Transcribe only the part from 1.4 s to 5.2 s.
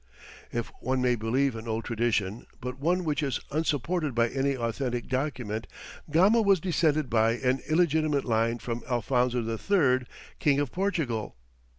an old tradition, but one which is unsupported by any authentic